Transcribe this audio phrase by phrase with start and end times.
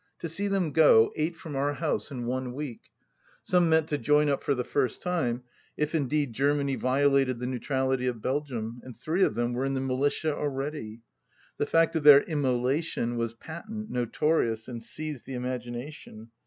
[0.17, 2.89] To see them go, eight from our house in one week!
[3.43, 5.43] Some meant to join up for the first time,
[5.77, 9.79] if indeed Germany violated the neutrality of Belgium, and three of them were in the
[9.79, 11.01] militia already.
[11.57, 16.31] The fact of their immolation was patent, notorious, and seized the imagina tion.